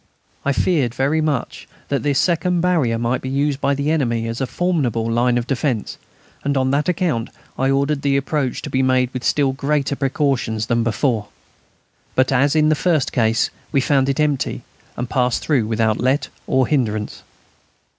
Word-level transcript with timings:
I 0.43 0.51
feared 0.51 0.95
very 0.95 1.21
much 1.21 1.67
that 1.89 2.01
this 2.01 2.17
second 2.17 2.59
barrier 2.59 2.97
might 2.97 3.21
be 3.21 3.29
used 3.29 3.61
by 3.61 3.75
the 3.75 3.91
enemy 3.91 4.27
as 4.27 4.41
a 4.41 4.47
formidable 4.47 5.05
line 5.07 5.37
of 5.37 5.45
defence, 5.45 5.99
and 6.43 6.57
on 6.57 6.71
that 6.71 6.89
account 6.89 7.29
I 7.55 7.69
ordered 7.69 8.01
the 8.01 8.17
approach 8.17 8.63
to 8.63 8.71
be 8.71 8.81
made 8.81 9.11
with 9.13 9.23
still 9.23 9.51
greater 9.53 9.95
precautions 9.95 10.65
than 10.65 10.81
before. 10.83 11.27
But, 12.15 12.31
as 12.31 12.55
in 12.55 12.69
the 12.69 12.73
first 12.73 13.11
case, 13.11 13.51
we 13.71 13.79
found 13.79 14.09
it 14.09 14.19
empty, 14.19 14.63
and 14.97 15.07
passed 15.07 15.43
through 15.43 15.67
without 15.67 15.99
let 15.99 16.29
or 16.47 16.65
hindrance. 16.65 17.21